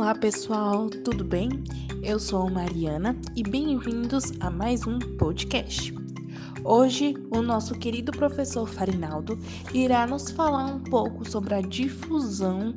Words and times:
Olá 0.00 0.14
pessoal, 0.14 0.88
tudo 0.88 1.22
bem? 1.22 1.50
Eu 2.02 2.18
sou 2.18 2.48
Mariana 2.48 3.14
e 3.36 3.42
bem-vindos 3.42 4.32
a 4.40 4.48
mais 4.48 4.86
um 4.86 4.98
podcast. 4.98 5.94
Hoje, 6.64 7.14
o 7.30 7.42
nosso 7.42 7.74
querido 7.74 8.10
professor 8.10 8.66
Farinaldo 8.66 9.38
irá 9.74 10.06
nos 10.06 10.30
falar 10.30 10.64
um 10.74 10.80
pouco 10.80 11.28
sobre 11.28 11.54
a 11.54 11.60
difusão 11.60 12.74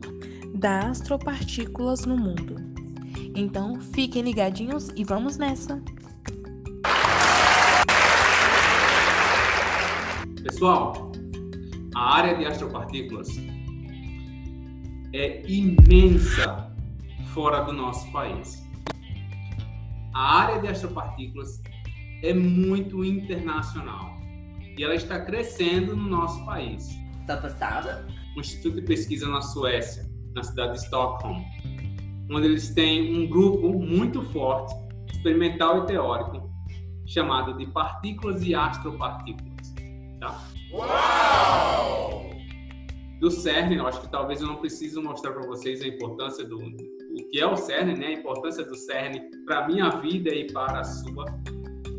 das 0.54 1.00
astropartículas 1.00 2.06
no 2.06 2.18
mundo. 2.18 2.58
Então, 3.34 3.80
fiquem 3.80 4.24
ligadinhos 4.24 4.90
e 4.94 5.06
vamos 5.06 5.38
nessa! 5.38 5.82
Pessoal, 10.44 11.10
a 11.96 12.16
área 12.18 12.36
de 12.36 12.46
astropartículas 12.46 13.30
é 15.14 15.42
imensa 15.50 16.73
fora 17.34 17.62
do 17.64 17.74
nosso 17.74 18.12
país. 18.12 18.64
A 20.14 20.40
área 20.42 20.62
de 20.62 20.68
astropartículas 20.68 21.62
é 22.22 22.34
muito 22.34 23.04
internacional 23.04 24.16
e 24.78 24.84
ela 24.84 24.96
está 24.96 25.20
crescendo 25.20 25.96
no 25.96 26.08
nosso 26.08 26.46
país. 26.46 26.90
Tá 27.26 27.38
passada? 27.38 28.08
Um 28.38 28.40
instituto 28.40 28.76
de 28.76 28.84
pesquisa 28.84 29.28
na 29.28 29.42
Suécia, 29.42 30.08
na 30.36 30.44
cidade 30.44 30.74
de 30.74 30.80
Stockholm, 30.80 31.44
onde 32.30 32.48
eles 32.48 32.74
têm 32.74 33.16
um 33.18 33.28
grupo 33.28 33.74
muito 33.74 34.22
forte, 34.32 34.74
experimental 35.12 35.84
e 35.84 35.88
teórico, 35.88 36.50
chamado 37.06 37.58
de 37.58 37.66
partículas 37.68 38.44
e 38.44 38.54
astropartículas. 38.54 39.74
Tá? 40.20 40.48
Uau! 40.72 42.34
do 43.24 43.32
CERN, 43.32 43.78
eu 43.78 43.88
acho 43.88 44.02
que 44.02 44.10
talvez 44.10 44.42
eu 44.42 44.48
não 44.48 44.58
precise 44.58 45.00
mostrar 45.00 45.32
para 45.32 45.48
vocês 45.48 45.82
a 45.82 45.88
importância 45.88 46.44
do 46.44 46.58
o 47.14 47.30
que 47.30 47.40
é 47.40 47.48
o 47.48 47.56
CERN, 47.56 47.98
né? 47.98 48.08
A 48.08 48.14
importância 48.14 48.64
do 48.64 48.76
CERN 48.76 49.30
para 49.46 49.66
a 49.66 49.68
minha 49.68 49.90
vida 49.90 50.34
e 50.34 50.52
para 50.52 50.80
a 50.80 50.84
sua. 50.84 51.26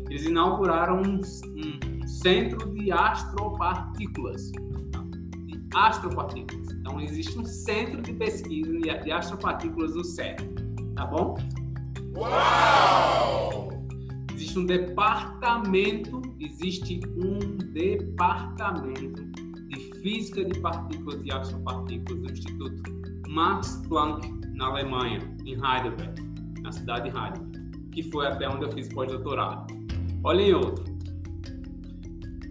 Eles 0.09 0.25
inauguraram 0.25 1.01
um, 1.01 1.19
um 1.19 2.07
centro 2.07 2.71
de 2.73 2.91
astropartículas, 2.91 4.51
de 4.51 5.59
astropartículas. 5.73 6.71
Então 6.71 7.01
existe 7.01 7.37
um 7.39 7.45
centro 7.45 8.01
de 8.01 8.13
pesquisa 8.13 8.71
de 9.03 9.11
astropartículas 9.11 9.95
no 9.95 10.03
CERN, 10.03 10.53
tá 10.95 11.05
bom? 11.05 11.35
Uau! 12.17 13.69
Existe 14.33 14.59
um 14.59 14.65
departamento, 14.65 16.21
existe 16.39 17.01
um 17.17 17.39
departamento 17.73 19.35
Física 20.05 20.45
de 20.45 20.59
Partículas 20.59 21.19
e 21.25 21.31
Astropartículas 21.31 22.21
do 22.21 22.31
Instituto 22.31 22.83
Max 23.27 23.81
Planck, 23.89 24.29
na 24.55 24.67
Alemanha, 24.67 25.19
em 25.45 25.53
Heidelberg, 25.53 26.21
na 26.61 26.71
cidade 26.71 27.09
de 27.09 27.17
Heidelberg, 27.17 27.89
que 27.91 28.03
foi 28.03 28.25
até 28.27 28.49
onde 28.49 28.65
eu 28.65 28.71
fiz 28.71 28.87
pós-doutorado. 28.89 29.73
Olhem 30.23 30.53
outro. 30.53 30.83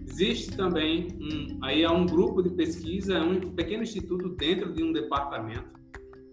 Existe 0.07 0.55
também 0.55 1.09
um, 1.19 1.59
aí 1.61 1.83
é 1.83 1.89
um 1.89 2.05
grupo 2.05 2.41
de 2.41 2.49
pesquisa, 2.49 3.15
é 3.15 3.21
um 3.21 3.51
pequeno 3.51 3.83
instituto 3.83 4.29
dentro 4.29 4.71
de 4.71 4.81
um 4.81 4.93
departamento, 4.93 5.65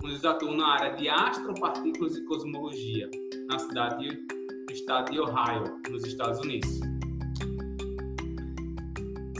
onde 0.02 0.12
eles 0.12 0.24
atuam 0.24 0.56
na 0.56 0.68
área 0.68 0.96
de 0.96 1.08
astropartículas 1.08 2.16
e 2.16 2.24
cosmologia, 2.26 3.10
na 3.48 3.58
cidade 3.58 4.08
do 4.08 4.72
estado 4.72 5.10
de 5.10 5.18
Ohio, 5.18 5.64
nos 5.90 6.04
Estados 6.04 6.38
Unidos. 6.40 6.80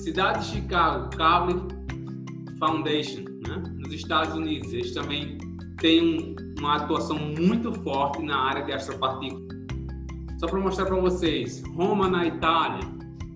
Cidade 0.01 0.45
de 0.45 0.57
Chicago, 0.57 1.17
Cable 1.17 1.63
Foundation, 2.59 3.23
né? 3.47 3.63
nos 3.79 3.93
Estados 3.93 4.35
Unidos. 4.35 4.73
Eles 4.73 4.93
também 4.93 5.39
têm 5.83 6.01
um, 6.01 6.37
uma 6.61 6.77
atuação 6.77 7.19
muito 7.19 7.73
forte 7.83 8.23
na 8.23 8.37
área 8.37 8.65
de 8.65 8.73
astropartículas. 8.73 9.53
Só 10.39 10.47
para 10.47 10.61
mostrar 10.61 10.87
para 10.87 10.97
vocês, 10.97 11.63
Roma 11.75 12.09
na 12.09 12.27
Itália, 12.27 12.89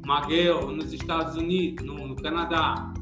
McGill 0.06 0.70
nos 0.70 0.92
Estados 0.92 1.36
Unidos, 1.36 1.84
no, 1.84 2.06
no 2.06 2.16
Canadá, 2.16 2.94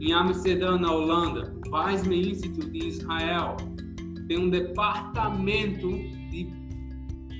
em 0.00 0.12
Amsterdã 0.12 0.78
na 0.78 0.90
Holanda, 0.90 1.54
Weizmann 1.70 2.30
Institute 2.30 2.76
em 2.76 2.88
Israel, 2.88 3.56
tem 4.26 4.38
um 4.38 4.48
departamento 4.48 5.88
de 6.30 6.50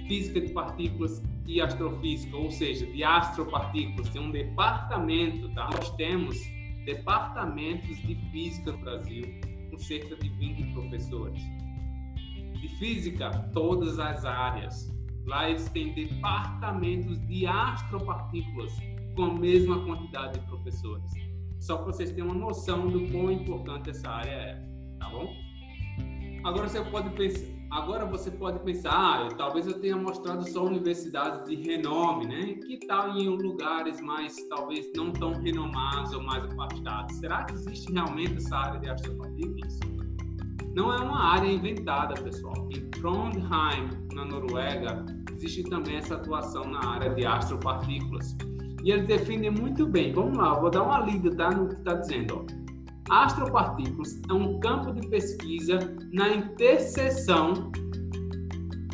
física 0.07 0.43
de 0.43 0.53
partículas 0.53 1.23
e 1.47 1.61
astrofísica, 1.61 2.37
ou 2.37 2.51
seja, 2.51 2.85
de 2.85 3.03
astropartículas. 3.03 4.11
Tem 4.11 4.21
um 4.21 4.31
departamento, 4.31 5.49
tá? 5.55 5.71
Nós 5.73 5.91
temos 5.97 6.39
departamentos 6.85 7.97
de 8.03 8.15
física 8.31 8.73
no 8.73 8.79
Brasil, 8.79 9.25
com 9.71 9.79
cerca 9.79 10.17
de 10.17 10.29
20 10.29 10.73
professores. 10.73 11.41
De 12.61 12.69
física, 12.79 13.31
todas 13.53 13.99
as 13.99 14.25
áreas. 14.25 14.93
Lá 15.27 15.49
eles 15.49 15.69
têm 15.71 15.95
departamentos 15.95 17.19
de 17.27 17.47
astropartículas 17.47 18.73
com 19.15 19.23
a 19.23 19.35
mesma 19.35 19.85
quantidade 19.85 20.39
de 20.39 20.47
professores. 20.47 21.11
Só 21.61 21.77
para 21.77 21.87
vocês 21.87 22.11
terem 22.11 22.25
uma 22.25 22.35
noção 22.35 22.89
do 22.89 23.07
quão 23.11 23.31
importante 23.31 23.91
essa 23.91 24.09
área 24.09 24.31
é, 24.31 24.63
tá 24.99 25.09
bom? 25.11 25.33
Agora 26.45 26.69
você 26.69 26.83
pode 26.85 27.11
pensar, 27.11 27.47
Agora 27.71 28.05
você 28.05 28.33
pode 28.33 28.59
pensar, 28.65 28.91
ah, 28.93 29.29
talvez 29.37 29.65
eu 29.65 29.79
tenha 29.79 29.97
mostrado 29.97 30.45
só 30.51 30.65
universidades 30.65 31.49
de 31.49 31.55
renome, 31.55 32.27
né? 32.27 32.55
Que 32.67 32.79
tal 32.85 33.17
em 33.17 33.29
lugares 33.29 34.01
mais, 34.01 34.37
talvez 34.49 34.91
não 34.97 35.13
tão 35.13 35.35
renomados 35.35 36.13
ou 36.13 36.21
mais 36.21 36.45
afastados? 36.47 37.17
Será 37.19 37.45
que 37.45 37.55
existe 37.55 37.93
realmente 37.93 38.39
essa 38.39 38.57
área 38.57 38.81
de 38.81 38.91
astropartículas? 38.91 39.79
Não 40.75 40.93
é 40.93 40.99
uma 40.99 41.35
área 41.35 41.47
inventada, 41.47 42.21
pessoal. 42.21 42.69
Em 42.71 42.91
Trondheim, 42.91 43.89
na 44.15 44.25
Noruega, 44.25 45.07
existe 45.33 45.63
também 45.63 45.97
essa 45.97 46.17
atuação 46.17 46.65
na 46.65 46.85
área 46.85 47.15
de 47.15 47.25
astropartículas. 47.25 48.37
E 48.83 48.91
eles 48.91 49.07
definem 49.07 49.51
muito 49.53 49.87
bem. 49.87 50.13
Vamos 50.13 50.37
lá, 50.37 50.55
vou 50.59 50.71
dar 50.71 50.83
uma 50.83 50.99
lida 51.01 51.33
tá, 51.37 51.51
no 51.51 51.69
que 51.69 51.75
está 51.75 51.95
dizendo. 51.95 52.37
Ó. 52.37 52.70
Astropartículas 53.11 54.21
é 54.31 54.33
um 54.33 54.61
campo 54.61 54.93
de 54.93 55.07
pesquisa 55.09 55.81
na 56.13 56.29
interseção 56.29 57.73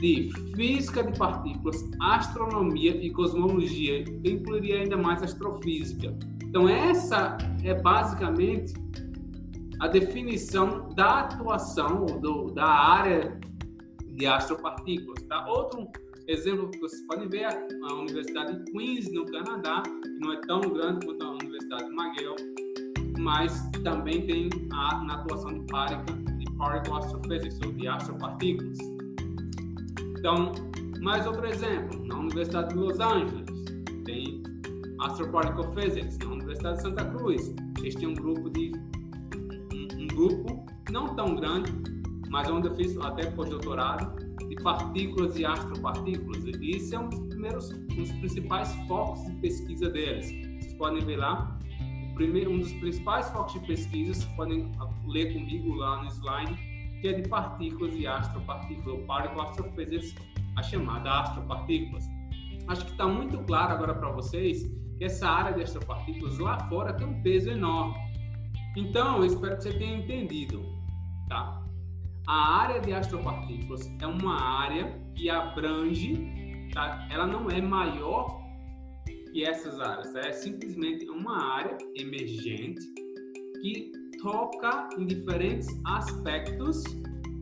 de 0.01 0.31
física 0.55 1.05
de 1.05 1.19
partículas, 1.19 1.85
astronomia 2.01 2.97
e 2.97 3.11
cosmologia, 3.11 4.05
incluiria 4.25 4.81
ainda 4.81 4.97
mais 4.97 5.23
astrofísica. 5.23 6.17
Então, 6.43 6.67
essa 6.67 7.37
é 7.63 7.75
basicamente 7.75 8.73
a 9.81 9.89
definição 9.89 10.89
da 10.95 11.21
atuação 11.21 12.07
do, 12.07 12.51
da 12.53 12.65
área 12.65 13.39
de 14.07 14.27
astropartículas. 14.27 15.23
Tá? 15.25 15.47
Outro 15.47 15.91
exemplo 16.27 16.71
que 16.71 16.79
vocês 16.79 17.07
podem 17.07 17.29
ver 17.29 17.43
é 17.43 17.69
a 17.83 17.95
Universidade 17.95 18.65
de 18.65 18.73
Queens, 18.73 19.13
no 19.13 19.27
Canadá, 19.27 19.83
que 19.83 20.09
não 20.21 20.33
é 20.33 20.41
tão 20.47 20.61
grande 20.63 21.05
quanto 21.05 21.23
a 21.23 21.31
Universidade 21.33 21.85
de 21.85 21.95
McGill, 21.95 22.66
mas 23.19 23.69
também 23.83 24.27
tem 24.27 24.49
a, 24.73 25.05
na 25.05 25.15
atuação 25.15 25.53
de 25.55 25.61
Párica, 25.73 26.13
de 26.13 26.51
Particle 26.53 26.99
Astrophysics, 26.99 27.61
ou 27.65 27.73
de 27.73 27.89
astropartículas. 27.89 28.79
Então, 30.19 30.53
mais 31.01 31.27
outro 31.27 31.47
exemplo, 31.47 32.05
na 32.07 32.19
Universidade 32.19 32.71
de 32.71 32.75
Los 32.75 32.99
Angeles, 33.01 33.47
tem 34.05 34.43
Astroparticle 35.01 35.75
Physics, 35.75 36.19
na 36.19 36.33
Universidade 36.33 36.77
de 36.77 36.83
Santa 36.83 37.05
Cruz, 37.05 37.55
eles 37.79 37.95
têm 37.95 38.09
um 38.09 38.15
grupo 38.15 38.51
de 38.51 38.73
um, 39.75 40.03
um 40.03 40.07
grupo 40.09 40.67
não 40.91 41.15
tão 41.15 41.37
grande, 41.37 41.73
mas 42.31 42.49
onde 42.51 42.69
eu 42.69 42.75
fiz 42.75 42.97
até 42.99 43.31
pós-doutorado, 43.31 44.17
de 44.49 44.57
partículas 44.63 45.39
e 45.39 45.45
astropartículas. 45.45 46.45
E 46.45 46.71
isso 46.77 46.95
é 46.95 46.99
um 46.99 47.09
dos 47.09 47.21
primeiros, 47.29 47.71
um 47.71 47.97
dos 47.97 48.13
principais 48.13 48.75
focos 48.89 49.25
de 49.27 49.33
pesquisa 49.37 49.91
deles. 49.91 50.27
Vocês 50.61 50.75
podem 50.75 51.05
ver 51.05 51.17
lá, 51.17 51.59
primeiro, 52.17 52.51
um 52.51 52.59
dos 52.59 52.73
principais 52.73 53.31
focos 53.31 53.53
de 53.53 53.61
pesquisa, 53.61 54.15
vocês 54.15 54.33
podem 54.35 54.73
ler 55.07 55.35
comigo 55.35 55.75
lá 55.75 56.03
no 56.03 56.11
slide, 56.11 56.57
que 57.01 57.09
é 57.09 57.13
de 57.13 57.29
partículas 57.29 57.95
e 57.95 58.07
astropartículas, 58.07 58.99
o 58.99 59.07
Particle 59.07 59.41
Astrophysics, 59.43 60.15
a 60.57 60.63
chamada 60.63 61.21
astropartículas. 61.21 62.05
Acho 62.67 62.87
que 62.87 62.93
está 62.93 63.07
muito 63.07 63.39
claro 63.45 63.75
agora 63.75 63.95
para 63.95 64.11
vocês 64.11 64.65
que 64.99 65.05
essa 65.05 65.29
área 65.29 65.53
de 65.53 65.63
astropartículas 65.63 66.39
lá 66.39 66.59
fora 66.69 66.95
tem 66.95 67.07
um 67.07 67.23
peso 67.23 67.51
enorme. 67.51 67.95
Então, 68.77 69.19
eu 69.19 69.27
espero 69.27 69.57
que 69.57 69.65
você 69.65 69.79
tenha 69.79 69.99
entendido, 69.99 70.65
tá? 71.29 71.63
A 72.27 72.61
área 72.63 72.81
de 72.81 72.93
astropartículas 72.93 73.89
é 74.01 74.07
uma 74.07 74.41
área 74.41 74.99
que 75.15 75.29
abrange, 75.29 76.71
tá? 76.73 77.07
Ela 77.11 77.27
não 77.27 77.51
é 77.51 77.61
maior 77.61 78.46
que 79.37 79.45
essas 79.45 79.79
áreas. 79.79 80.15
É 80.15 80.33
simplesmente 80.33 81.07
uma 81.11 81.37
área 81.57 81.77
emergente 81.95 82.81
que 83.61 83.93
toca 84.23 84.89
em 84.99 85.07
diferentes 85.07 85.69
aspectos 85.85 86.83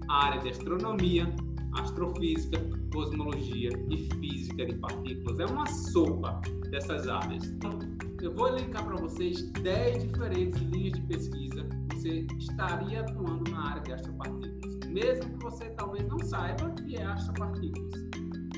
a 0.08 0.26
área 0.26 0.41
de 0.41 0.49
astronomia, 0.49 1.32
astrofísica, 1.75 2.58
cosmologia 2.93 3.70
e 3.88 4.08
física 4.19 4.67
de 4.67 4.75
partículas. 4.75 5.38
É 5.38 5.46
uma 5.46 5.67
sopa 5.67 6.41
dessas 6.69 7.06
áreas. 7.06 7.44
Então, 7.44 7.79
eu 8.20 8.35
vou 8.35 8.49
elencar 8.49 8.85
para 8.85 8.96
vocês 8.96 9.43
10 9.62 10.08
diferentes 10.08 10.61
linhas 10.62 10.94
de 10.94 11.06
pesquisa 11.06 11.62
que 11.62 11.96
você 11.96 12.26
estaria 12.38 13.02
atuando 13.02 13.49
na 13.52 13.70
área 13.70 13.82
de 13.82 13.93
astropartículas. 13.93 14.75
mesmo 14.88 15.31
que 15.31 15.44
você 15.44 15.64
talvez 15.70 16.06
não 16.08 16.19
saiba 16.19 16.70
que 16.70 16.96
é 16.96 17.05
astropartículas. 17.05 18.05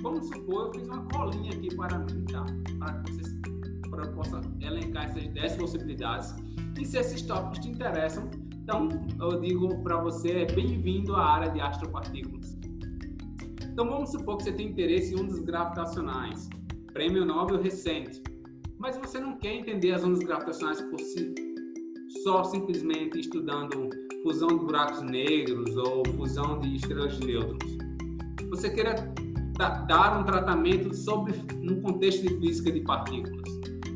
Vamos 0.06 0.29
supor, 0.29 0.67
eu 0.67 0.73
fiz 0.73 0.87
uma 0.87 1.03
colinha 1.08 1.50
aqui 1.50 1.75
para 1.75 1.99
mim, 1.99 2.25
tá? 2.26 2.47
Para 2.79 2.93
que 3.03 3.11
vocês 3.11 3.41
para 3.91 4.05
eu 4.05 4.12
possa 4.12 4.41
elencar 4.61 5.06
essas 5.06 5.26
10 5.26 5.56
possibilidades. 5.56 6.32
E 6.81 6.85
se 6.85 6.97
esses 6.97 7.23
tópicos 7.23 7.58
te 7.58 7.70
interessam, 7.70 8.31
então 8.53 8.88
eu 9.20 9.41
digo 9.41 9.82
para 9.82 10.00
você, 10.00 10.43
é 10.43 10.44
bem-vindo 10.44 11.17
à 11.17 11.26
área 11.26 11.50
de 11.50 11.61
astropartículas. 11.61 12.56
Então 13.64 13.88
vamos 13.88 14.11
supor 14.11 14.37
que 14.37 14.44
você 14.44 14.53
tem 14.53 14.69
interesse 14.69 15.12
em 15.12 15.20
ondas 15.20 15.41
gravitacionais, 15.41 16.49
prêmio 16.93 17.25
Nobel 17.25 17.61
recente, 17.61 18.23
mas 18.79 18.97
você 18.97 19.19
não 19.19 19.37
quer 19.37 19.56
entender 19.56 19.91
as 19.91 20.05
ondas 20.05 20.20
gravitacionais 20.20 20.81
por 20.82 21.00
si, 21.00 21.35
só 22.23 22.44
simplesmente 22.44 23.19
estudando 23.19 23.91
fusão 24.23 24.47
de 24.47 24.64
buracos 24.67 25.03
negros 25.03 25.76
ou 25.76 26.05
fusão 26.17 26.61
de 26.61 26.76
estrelas 26.76 27.19
de 27.19 27.26
nêutrons. 27.26 27.76
Você 28.50 28.70
queira 28.70 28.94
dar 29.58 30.20
um 30.20 30.25
tratamento 30.25 30.94
sobre 30.94 31.35
no 31.62 31.81
contexto 31.81 32.23
de 32.23 32.37
física 32.38 32.70
de 32.70 32.81
partículas. 32.81 33.49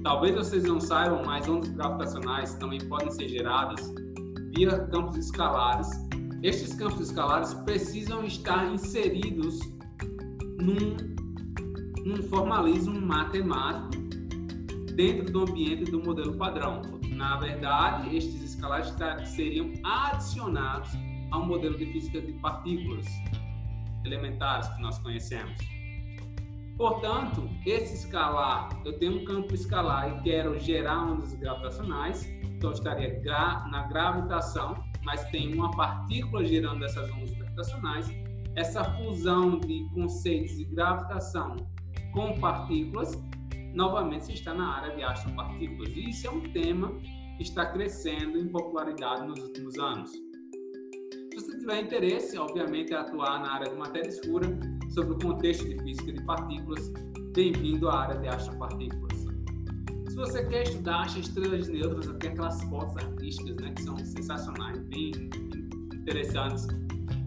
Talvez 0.03 0.35
vocês 0.35 0.65
não 0.65 0.81
saibam, 0.81 1.23
mas 1.25 1.47
ondas 1.47 1.71
gravitacionais 1.71 2.55
também 2.55 2.81
podem 2.89 3.11
ser 3.11 3.29
geradas 3.29 3.93
via 4.55 4.79
campos 4.87 5.17
escalares. 5.17 5.89
Estes 6.43 6.75
campos 6.75 7.01
escalares 7.01 7.53
precisam 7.53 8.25
estar 8.25 8.73
inseridos 8.73 9.61
num, 10.59 10.97
num 12.05 12.23
formalismo 12.23 12.99
matemático 12.99 14.03
dentro 14.95 15.31
do 15.31 15.41
ambiente 15.43 15.91
do 15.91 16.03
modelo 16.03 16.35
padrão. 16.37 16.81
Na 17.11 17.37
verdade, 17.37 18.17
estes 18.17 18.43
escalares 18.43 18.95
seriam 19.27 19.71
adicionados 19.85 20.91
ao 21.31 21.45
modelo 21.45 21.77
de 21.77 21.87
física 21.87 22.23
de 22.23 22.33
partículas 22.35 23.07
elementares 24.05 24.69
que 24.69 24.83
nós 24.83 24.99
conhecemos. 24.99 25.57
Portanto, 26.77 27.47
esse 27.67 27.95
escalar, 27.95 28.71
eu 28.87 28.99
tenho 28.99 29.21
um 29.21 29.25
campo 29.25 29.55
escalar 29.55 30.17
e 30.17 30.23
quero 30.23 30.59
gerar 30.59 31.03
ondas 31.05 31.35
gravitacionais, 31.35 32.27
então 32.43 32.73
estaria 32.73 33.21
gra 33.21 33.67
na 33.71 33.83
gravitação, 33.89 34.83
mas 35.03 35.23
tem 35.31 35.53
uma 35.53 35.71
partícula 35.73 36.45
gerando 36.45 36.83
essas 36.85 37.11
ondas 37.11 37.33
gravitacionais. 37.35 38.11
Essa 38.57 38.83
fusão 38.95 39.61
de 39.61 39.87
conceitos 39.95 40.57
de 40.57 40.65
gravitação 40.65 41.57
com 42.13 42.39
partículas, 42.41 43.13
novamente 43.75 44.33
está 44.33 44.55
na 44.55 44.77
área 44.77 44.97
de 44.97 45.03
astropartículas. 45.03 45.91
E 45.91 46.11
isso 46.11 46.27
é 46.27 46.31
um 46.31 46.41
tema 46.53 46.93
que 47.37 47.43
está 47.43 47.67
crescendo 47.67 48.39
em 48.39 48.49
popularidade 48.49 49.27
nos 49.27 49.39
últimos 49.41 49.79
anos. 49.79 50.11
Tiver 51.71 51.83
interesse, 51.83 52.37
obviamente, 52.37 52.93
atuar 52.93 53.39
na 53.39 53.53
área 53.53 53.71
de 53.71 53.77
matéria 53.77 54.09
escura, 54.09 54.45
sobre 54.93 55.13
o 55.13 55.19
contexto 55.21 55.69
de 55.69 55.81
física 55.81 56.13
de 56.13 56.21
partículas, 56.25 56.93
bem-vindo 57.33 57.89
à 57.89 58.01
área 58.01 58.19
de 58.19 58.27
astropartículas. 58.27 59.21
Se 60.09 60.17
você 60.17 60.45
quer 60.47 60.65
estudar 60.65 61.03
as 61.03 61.15
estrelas 61.15 61.69
neutras, 61.69 62.09
tem 62.19 62.31
aquelas 62.33 62.61
fotos 62.65 62.97
artísticas 62.97 63.55
né, 63.59 63.73
que 63.73 63.83
são 63.85 63.97
sensacionais, 63.99 64.81
bem 64.87 65.13
interessantes. 65.95 66.67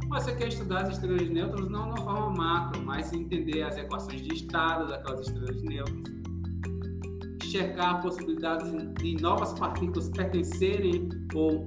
Mas 0.10 0.24
você 0.24 0.36
quer 0.36 0.50
estudar 0.50 0.82
as 0.82 0.96
estrelas 0.96 1.30
neutras 1.30 1.70
não 1.70 1.94
de 1.94 2.02
uma 2.02 2.04
forma 2.04 2.30
macro, 2.32 2.84
mas 2.84 3.14
entender 3.14 3.64
as 3.64 3.78
equações 3.78 4.24
de 4.24 4.34
estado 4.34 4.90
daquelas 4.90 5.26
estrelas 5.26 5.64
neutras, 5.64 6.14
checar 7.44 8.02
possibilidades 8.02 8.74
de 8.96 9.22
novas 9.22 9.54
partículas 9.54 10.10
pertencerem 10.10 11.08
ou 11.34 11.66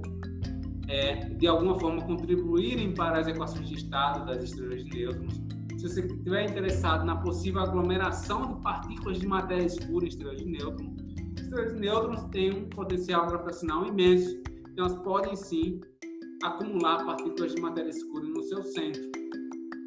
é, 0.87 1.29
de 1.29 1.47
alguma 1.47 1.79
forma 1.79 2.01
contribuírem 2.01 2.93
para 2.93 3.19
as 3.19 3.27
equações 3.27 3.67
de 3.67 3.75
estado 3.75 4.25
das 4.25 4.43
estrelas 4.43 4.83
neutras 4.85 5.41
se 5.77 5.87
você 5.87 6.01
estiver 6.01 6.49
interessado 6.49 7.05
na 7.05 7.15
possível 7.17 7.61
aglomeração 7.61 8.55
de 8.55 8.61
partículas 8.63 9.19
de 9.19 9.27
matéria 9.27 9.63
escura 9.63 10.05
em 10.05 10.07
estrelas 10.07 10.37
de 10.39 10.45
nêutrons, 10.45 10.91
estrelas 11.39 11.73
de 11.73 11.79
nêutrons 11.79 12.23
têm 12.31 12.51
um 12.51 12.69
potencial 12.69 13.27
gravitacional 13.27 13.85
imenso, 13.85 14.41
então 14.71 14.85
elas 14.85 14.95
podem 15.03 15.35
sim 15.35 15.79
acumular 16.43 17.05
partículas 17.05 17.53
de 17.53 17.61
matéria 17.61 17.89
escura 17.89 18.25
no 18.25 18.41
seu 18.43 18.63
centro. 18.63 19.03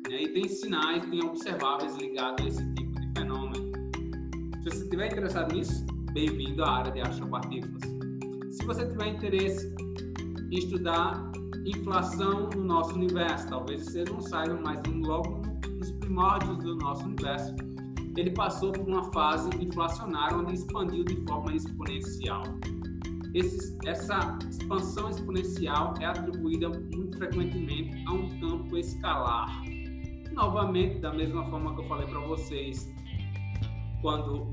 E 0.09 0.29
tem 0.29 0.49
sinais 0.49 1.05
bem 1.07 1.25
observáveis 1.25 1.97
ligados 1.97 2.45
a 2.45 2.49
esse 2.49 2.75
tipo 2.75 3.01
de 3.01 3.13
fenômeno. 3.17 3.73
Se 4.63 4.69
você 4.69 4.85
estiver 4.85 5.07
interessado 5.07 5.53
nisso, 5.55 5.85
bem-vindo 6.13 6.63
à 6.65 6.79
área 6.79 6.93
de 6.93 7.01
astropartículas. 7.01 7.83
Se 8.51 8.65
você 8.65 8.87
tiver 8.87 9.09
interesse 9.09 9.73
estudar 10.51 11.31
inflação 11.65 12.49
no 12.55 12.65
nosso 12.65 12.95
universo, 12.95 13.49
talvez 13.49 13.85
você 13.85 14.05
não 14.05 14.21
saiba, 14.21 14.59
mas 14.63 14.81
logo 14.87 15.43
primórdios 16.11 16.59
do 16.59 16.75
nosso 16.77 17.05
universo, 17.05 17.55
ele 18.17 18.33
passou 18.33 18.73
por 18.73 18.87
uma 18.87 19.05
fase 19.13 19.49
inflacionária 19.63 20.37
onde 20.37 20.55
expandiu 20.55 21.05
de 21.05 21.17
forma 21.25 21.55
exponencial. 21.55 22.43
Esse, 23.33 23.79
essa 23.87 24.37
expansão 24.51 25.09
exponencial 25.09 25.95
é 26.01 26.07
atribuída 26.07 26.69
muito 26.69 27.17
frequentemente 27.17 28.05
a 28.09 28.13
um 28.13 28.41
campo 28.41 28.77
escalar. 28.77 29.63
Novamente, 30.33 30.99
da 30.99 31.13
mesma 31.13 31.49
forma 31.49 31.75
que 31.77 31.83
eu 31.83 31.87
falei 31.87 32.09
para 32.09 32.19
vocês 32.21 32.93
quando 34.03 34.53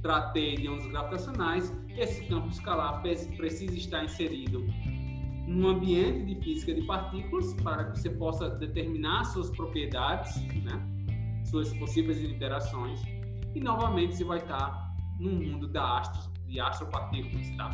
tratei 0.00 0.54
de 0.54 0.68
ondas 0.68 0.86
gravitacionais, 0.86 1.76
esse 1.96 2.24
campo 2.26 2.48
escalar 2.48 3.02
precisa 3.02 3.74
estar 3.74 4.04
inserido 4.04 4.64
num 5.48 5.66
ambiente 5.66 6.26
de 6.26 6.40
física 6.42 6.74
de 6.74 6.82
partículas 6.82 7.54
para 7.54 7.84
que 7.90 7.98
você 7.98 8.10
possa 8.10 8.50
determinar 8.50 9.24
suas 9.24 9.48
propriedades, 9.50 10.36
né? 10.62 10.78
suas 11.46 11.72
possíveis 11.78 12.22
interações. 12.22 13.00
E 13.54 13.60
novamente 13.60 14.14
você 14.14 14.24
vai 14.24 14.38
estar 14.38 14.94
no 15.18 15.30
mundo 15.30 15.66
da 15.66 16.00
astro, 16.00 16.30
de 16.46 16.60
astropartículas, 16.60 17.50
tá? 17.56 17.70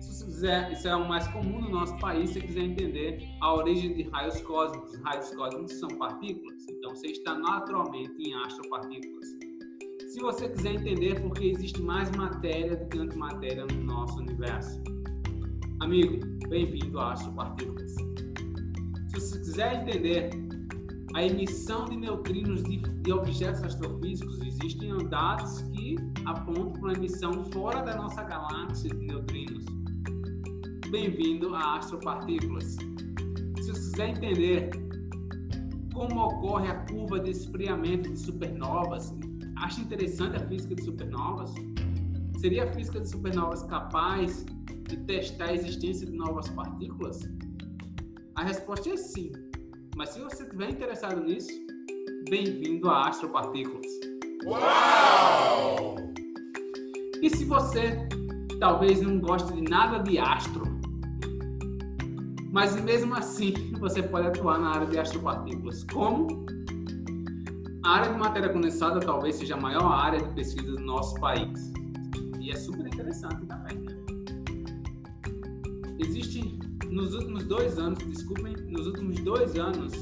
Se 0.00 0.12
você 0.12 0.24
quiser, 0.24 0.72
isso 0.72 0.88
é 0.88 0.96
o 0.96 1.08
mais 1.08 1.28
comum 1.28 1.62
no 1.62 1.70
nosso 1.70 1.96
país, 1.98 2.30
se 2.30 2.40
você 2.40 2.46
quiser 2.46 2.62
entender 2.62 3.28
a 3.40 3.54
origem 3.54 3.94
de 3.94 4.02
raios 4.10 4.40
cósmicos. 4.40 4.96
Raios 5.02 5.32
cósmicos 5.34 5.72
são 5.74 5.88
partículas, 5.90 6.66
então 6.68 6.96
você 6.96 7.06
está 7.06 7.38
naturalmente 7.38 8.20
em 8.20 8.34
astropartículas. 8.34 9.26
Se 10.08 10.20
você 10.20 10.48
quiser 10.48 10.74
entender 10.74 11.20
por 11.20 11.32
que 11.32 11.50
existe 11.50 11.80
mais 11.80 12.10
matéria 12.10 12.76
do 12.76 12.88
que 12.88 12.98
antimatéria 12.98 13.66
no 13.66 13.84
nosso 13.84 14.18
universo, 14.18 14.82
Amigo, 15.80 16.26
bem-vindo 16.48 16.98
a 16.98 17.12
Astropartículas. 17.12 17.92
Se 17.92 19.14
você 19.14 19.38
quiser 19.40 19.82
entender 19.82 20.30
a 21.14 21.22
emissão 21.22 21.84
de 21.84 21.98
neutrinos 21.98 22.62
de, 22.62 22.78
de 22.78 23.12
objetos 23.12 23.62
astrofísicos, 23.62 24.40
existem 24.40 24.96
dados 25.08 25.60
que 25.74 25.96
apontam 26.24 26.72
para 26.72 26.80
uma 26.80 26.92
emissão 26.94 27.44
fora 27.52 27.82
da 27.82 27.94
nossa 27.94 28.22
galáxia 28.22 28.88
de 28.88 29.06
neutrinos. 29.06 29.66
Bem-vindo 30.90 31.54
a 31.54 31.76
Astropartículas. 31.76 32.78
Se 33.60 33.70
você 33.70 33.72
quiser 33.72 34.08
entender 34.08 34.70
como 35.92 36.20
ocorre 36.22 36.68
a 36.68 36.76
curva 36.86 37.20
de 37.20 37.32
esfriamento 37.32 38.10
de 38.10 38.18
supernovas, 38.18 39.14
acha 39.56 39.82
interessante 39.82 40.36
a 40.36 40.48
física 40.48 40.74
de 40.74 40.82
supernovas? 40.82 41.52
Seria 42.38 42.64
a 42.64 42.72
física 42.72 42.98
de 42.98 43.10
supernovas 43.10 43.62
capaz 43.64 44.46
de 44.88 44.96
testar 44.98 45.46
a 45.46 45.54
existência 45.54 46.06
de 46.06 46.12
novas 46.12 46.48
partículas? 46.48 47.20
A 48.36 48.44
resposta 48.44 48.90
é 48.90 48.96
sim. 48.96 49.32
Mas 49.96 50.10
se 50.10 50.20
você 50.20 50.44
estiver 50.44 50.70
interessado 50.70 51.20
nisso, 51.20 51.50
bem-vindo 52.28 52.88
a 52.88 53.08
Astropartículas. 53.08 53.86
Uau! 54.44 55.96
E 57.20 57.30
se 57.30 57.44
você 57.44 58.06
talvez 58.60 59.00
não 59.00 59.18
goste 59.18 59.52
de 59.54 59.62
nada 59.62 59.98
de 59.98 60.18
astro, 60.18 60.64
mas 62.52 62.80
mesmo 62.82 63.14
assim 63.14 63.54
você 63.80 64.02
pode 64.02 64.28
atuar 64.28 64.58
na 64.58 64.70
área 64.70 64.86
de 64.86 64.98
astropartículas. 64.98 65.84
Como? 65.84 66.46
A 67.84 67.90
área 67.96 68.12
de 68.12 68.18
matéria 68.18 68.48
condensada 68.48 69.00
talvez 69.00 69.36
seja 69.36 69.54
a 69.54 69.60
maior 69.60 69.86
área 69.90 70.20
de 70.20 70.28
pesquisa 70.34 70.72
do 70.72 70.82
nosso 70.82 71.14
país. 71.20 71.72
E 72.40 72.50
é 72.50 72.56
super 72.56 72.86
interessante 72.86 73.46
também. 73.46 73.85
Existe 75.98 76.58
nos 76.90 77.14
últimos 77.14 77.44
dois 77.44 77.78
anos, 77.78 77.98
desculpem, 78.04 78.54
nos 78.68 78.86
últimos 78.86 79.18
dois 79.20 79.56
anos, 79.56 79.92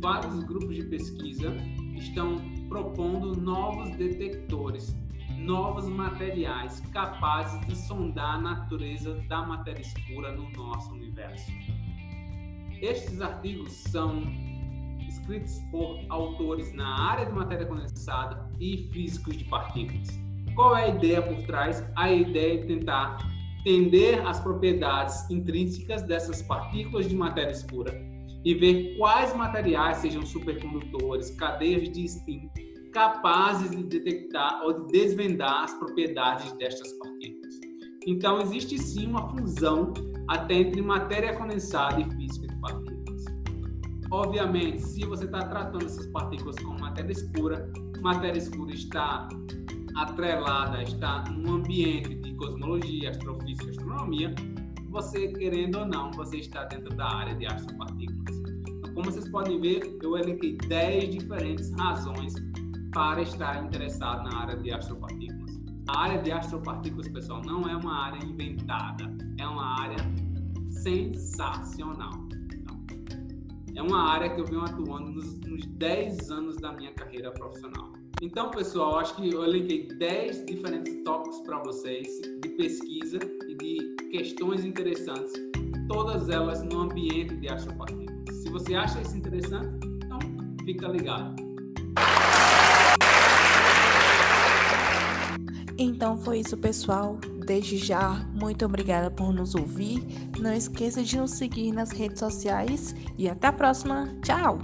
vários 0.00 0.44
grupos 0.44 0.76
de 0.76 0.84
pesquisa 0.84 1.56
estão 1.96 2.36
propondo 2.68 3.34
novos 3.40 3.96
detectores, 3.96 4.94
novos 5.38 5.88
materiais 5.88 6.80
capazes 6.92 7.58
de 7.66 7.74
sondar 7.74 8.36
a 8.36 8.40
natureza 8.40 9.14
da 9.28 9.46
matéria 9.46 9.80
escura 9.80 10.32
no 10.32 10.50
nosso 10.50 10.92
universo. 10.92 11.50
Estes 12.82 13.20
artigos 13.22 13.72
são 13.72 14.22
escritos 15.08 15.58
por 15.70 16.04
autores 16.10 16.72
na 16.74 17.10
área 17.10 17.24
de 17.24 17.32
matéria 17.32 17.66
condensada 17.66 18.48
e 18.60 18.88
físicos 18.92 19.38
de 19.38 19.44
partículas. 19.44 20.08
Qual 20.54 20.76
é 20.76 20.84
a 20.84 20.88
ideia 20.88 21.22
por 21.22 21.42
trás? 21.46 21.82
A 21.96 22.12
ideia 22.12 22.60
é 22.60 22.66
tentar 22.66 23.37
entender 23.60 24.24
as 24.26 24.40
propriedades 24.40 25.28
intrínsecas 25.30 26.02
dessas 26.02 26.42
partículas 26.42 27.08
de 27.08 27.16
matéria 27.16 27.50
escura 27.50 27.92
e 28.44 28.54
ver 28.54 28.96
quais 28.96 29.34
materiais 29.36 29.98
sejam 29.98 30.24
supercondutores, 30.24 31.30
cadeias 31.32 31.90
de 31.90 32.04
spin, 32.04 32.48
capazes 32.92 33.70
de 33.70 33.82
detectar 33.84 34.62
ou 34.62 34.84
de 34.84 34.92
desvendar 34.92 35.64
as 35.64 35.74
propriedades 35.74 36.52
destas 36.52 36.92
partículas. 36.94 37.54
Então, 38.06 38.40
existe 38.40 38.78
sim 38.78 39.08
uma 39.08 39.28
fusão 39.30 39.92
até 40.28 40.54
entre 40.54 40.80
matéria 40.80 41.36
condensada 41.36 42.00
e 42.00 42.10
física 42.14 42.46
de 42.46 42.60
partículas. 42.60 43.24
Obviamente, 44.10 44.80
se 44.80 45.04
você 45.04 45.24
está 45.24 45.46
tratando 45.46 45.84
essas 45.84 46.06
partículas 46.06 46.56
como 46.60 46.80
matéria 46.80 47.12
escura, 47.12 47.70
matéria 48.00 48.38
escura 48.38 48.72
está 48.72 49.28
atrelada, 49.96 50.82
está 50.82 51.24
num 51.30 51.54
ambiente 51.54 52.14
de 52.14 52.34
cosmologia, 52.34 53.10
astrofísica, 53.10 53.70
astronomia, 53.70 54.34
você 54.90 55.28
querendo 55.28 55.80
ou 55.80 55.86
não, 55.86 56.10
você 56.12 56.38
está 56.38 56.64
dentro 56.64 56.94
da 56.96 57.06
área 57.06 57.34
de 57.34 57.46
astropartículas. 57.46 58.36
Então, 58.66 58.94
como 58.94 59.10
vocês 59.10 59.28
podem 59.28 59.60
ver, 59.60 59.98
eu 60.02 60.16
elenquei 60.16 60.56
10 60.56 61.10
diferentes 61.10 61.70
razões 61.72 62.34
para 62.92 63.20
estar 63.22 63.62
interessado 63.64 64.24
na 64.24 64.40
área 64.40 64.56
de 64.56 64.70
astropartículas. 64.72 65.58
A 65.88 66.00
área 66.00 66.22
de 66.22 66.32
astropartículas, 66.32 67.08
pessoal, 67.08 67.42
não 67.42 67.68
é 67.68 67.76
uma 67.76 68.06
área 68.06 68.24
inventada, 68.24 69.04
é 69.38 69.46
uma 69.46 69.80
área 69.80 69.98
sensacional. 70.70 72.26
Então, 72.54 72.80
é 73.76 73.82
uma 73.82 74.02
área 74.10 74.30
que 74.30 74.40
eu 74.40 74.46
venho 74.46 74.62
atuando 74.62 75.12
nos, 75.12 75.38
nos 75.40 75.66
10 75.66 76.30
anos 76.30 76.56
da 76.56 76.72
minha 76.72 76.92
carreira 76.92 77.30
profissional. 77.30 77.97
Então, 78.20 78.50
pessoal, 78.50 78.98
acho 78.98 79.14
que 79.14 79.32
eu 79.32 79.44
elenquei 79.44 79.86
10 79.86 80.46
diferentes 80.46 81.02
tópicos 81.04 81.40
para 81.42 81.58
vocês 81.62 82.08
de 82.42 82.48
pesquisa 82.50 83.18
e 83.48 83.54
de 83.54 83.96
questões 84.10 84.64
interessantes, 84.64 85.32
todas 85.88 86.28
elas 86.28 86.62
no 86.64 86.80
ambiente 86.80 87.36
de 87.36 87.48
astropartículas. 87.48 88.36
Se 88.42 88.50
você 88.50 88.74
acha 88.74 89.00
isso 89.00 89.16
interessante, 89.16 89.68
então 89.86 90.18
fica 90.64 90.88
ligado. 90.88 91.36
Então 95.78 96.16
foi 96.16 96.40
isso, 96.40 96.56
pessoal. 96.56 97.18
Desde 97.46 97.78
já, 97.78 98.26
muito 98.34 98.66
obrigada 98.66 99.10
por 99.12 99.32
nos 99.32 99.54
ouvir. 99.54 100.02
Não 100.40 100.52
esqueça 100.52 101.04
de 101.04 101.16
nos 101.16 101.30
seguir 101.30 101.70
nas 101.70 101.92
redes 101.92 102.18
sociais 102.18 102.96
e 103.16 103.28
até 103.28 103.46
a 103.46 103.52
próxima. 103.52 104.08
Tchau! 104.22 104.58